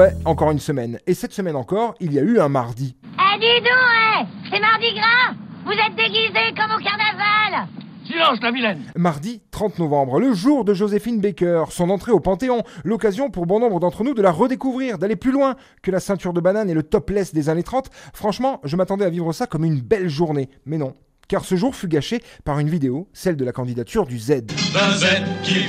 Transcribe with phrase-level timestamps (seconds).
[0.00, 0.98] ouais, encore une semaine.
[1.06, 2.96] Et cette semaine encore, il y a eu un mardi.
[3.04, 3.74] Eh, dis donc,
[4.22, 5.34] eh C'est mardi gras
[5.64, 7.68] Vous êtes déguisés comme au carnaval
[8.04, 12.62] Silence, la vilaine Mardi 30 novembre, le jour de Joséphine Baker, son entrée au Panthéon,
[12.82, 16.32] l'occasion pour bon nombre d'entre nous de la redécouvrir, d'aller plus loin que la ceinture
[16.32, 17.90] de banane et le topless des années 30.
[18.14, 20.94] Franchement, je m'attendais à vivre ça comme une belle journée, mais non.
[21.28, 24.46] Car ce jour fut gâché par une vidéo, celle de la candidature du Z.
[24.72, 25.06] d'un Z
[25.44, 25.68] qui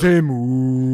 [0.00, 0.85] Zemmour.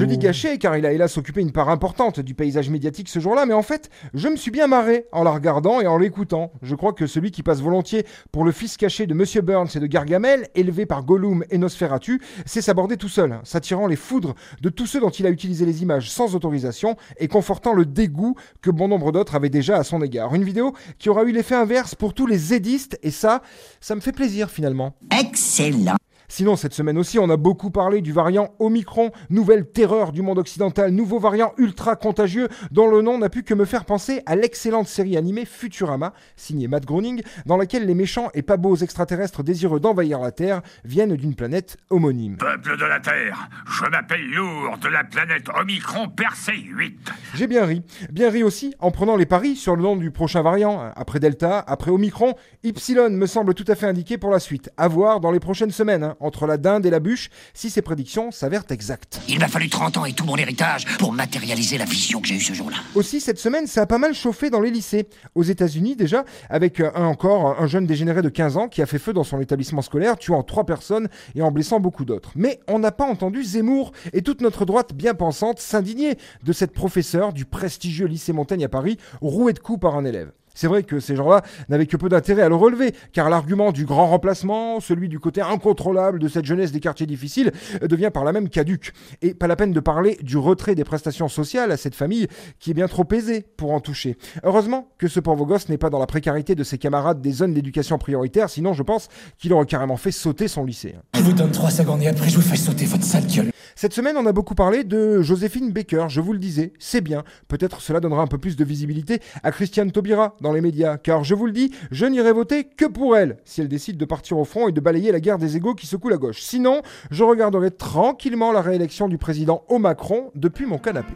[0.00, 3.20] Je dis gâché car il a hélas occupé une part importante du paysage médiatique ce
[3.20, 6.52] jour-là, mais en fait, je me suis bien marré en la regardant et en l'écoutant.
[6.62, 9.78] Je crois que celui qui passe volontiers pour le fils caché de Monsieur Burns et
[9.78, 14.70] de Gargamel, élevé par Gollum et Nosferatu, sait s'aborder tout seul, s'attirant les foudres de
[14.70, 18.70] tous ceux dont il a utilisé les images sans autorisation et confortant le dégoût que
[18.70, 20.34] bon nombre d'autres avaient déjà à son égard.
[20.34, 23.42] Une vidéo qui aura eu l'effet inverse pour tous les zédistes et ça,
[23.82, 24.94] ça me fait plaisir finalement.
[25.10, 25.99] Excellent.
[26.30, 30.38] Sinon, cette semaine aussi, on a beaucoup parlé du variant Omicron, nouvelle terreur du monde
[30.38, 34.36] occidental, nouveau variant ultra contagieux, dont le nom n'a pu que me faire penser à
[34.36, 39.42] l'excellente série animée Futurama, signée Matt Groening, dans laquelle les méchants et pas beaux extraterrestres
[39.42, 42.36] désireux d'envahir la Terre viennent d'une planète homonyme.
[42.36, 47.10] Peuple de la Terre, je m'appelle Lourd de la planète Omicron Persée 8.
[47.34, 47.82] J'ai bien ri.
[48.12, 50.92] Bien ri aussi en prenant les paris sur le nom du prochain variant.
[50.94, 54.70] Après Delta, après Omicron, Y me semble tout à fait indiqué pour la suite.
[54.76, 57.82] À voir dans les prochaines semaines, hein, entre la dinde et la bûche, si ces
[57.82, 59.20] prédictions s'avèrent exactes.
[59.28, 62.36] Il m'a fallu 30 ans et tout mon héritage pour matérialiser la vision que j'ai
[62.36, 62.76] eue ce jour-là.
[62.94, 65.08] Aussi, cette semaine, ça a pas mal chauffé dans les lycées.
[65.34, 68.86] Aux États-Unis, déjà, avec euh, un encore, un jeune dégénéré de 15 ans qui a
[68.86, 72.32] fait feu dans son établissement scolaire, tuant trois personnes et en blessant beaucoup d'autres.
[72.36, 76.72] Mais on n'a pas entendu Zemmour et toute notre droite bien pensante s'indigner de cette
[76.72, 80.32] professeure du prestigieux lycée Montaigne à Paris, rouée de coups par un élève.
[80.54, 83.84] C'est vrai que ces gens-là n'avaient que peu d'intérêt à le relever, car l'argument du
[83.84, 88.24] grand remplacement, celui du côté incontrôlable de cette jeunesse des quartiers difficiles, euh, devient par
[88.24, 88.92] là même caduque.
[89.22, 92.28] Et pas la peine de parler du retrait des prestations sociales à cette famille
[92.58, 94.16] qui est bien trop aisée pour en toucher.
[94.42, 97.54] Heureusement que ce pauvre gosse n'est pas dans la précarité de ses camarades des zones
[97.54, 99.08] d'éducation prioritaire, sinon je pense
[99.38, 100.94] qu'il aurait carrément fait sauter son lycée.
[101.14, 103.50] Je vous donne 3 secondes et après je vous fais sauter votre sale gueule.
[103.74, 107.24] Cette semaine, on a beaucoup parlé de Joséphine Baker, je vous le disais, c'est bien.
[107.48, 111.24] Peut-être cela donnera un peu plus de visibilité à Christiane Taubira dans les médias, car
[111.24, 114.38] je vous le dis, je n'irai voter que pour elle, si elle décide de partir
[114.38, 116.40] au front et de balayer la guerre des égaux qui secoue la gauche.
[116.40, 121.12] Sinon, je regarderai tranquillement la réélection du président au Macron depuis mon canapé.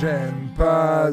[0.00, 1.10] J'aime pas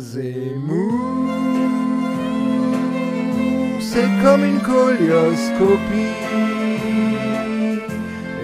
[3.80, 4.60] c'est comme une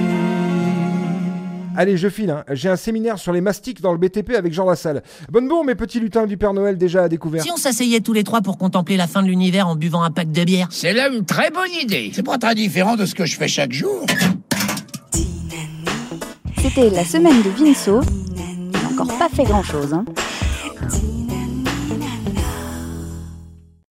[1.78, 2.42] Allez, je file, hein.
[2.52, 5.02] j'ai un séminaire sur les mastiques dans le BTP avec Jean Lassalle.
[5.30, 7.42] Bonne bourre, mes petits lutins du Père Noël déjà à découvert.
[7.42, 10.10] Si on s'asseyait tous les trois pour contempler la fin de l'univers en buvant un
[10.10, 12.12] pack de bière C'est là une très bonne idée.
[12.14, 14.06] C'est pas très différent de ce que je fais chaque jour.
[16.62, 18.00] C'était la semaine de Vinceau.
[18.34, 19.92] Il n'a encore pas fait grand-chose.
[19.92, 20.06] Hein.